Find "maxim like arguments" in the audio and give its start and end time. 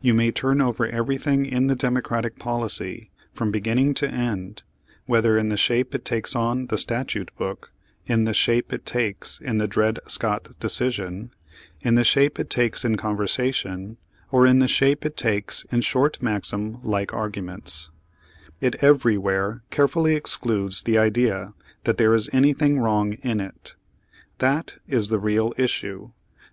16.20-17.90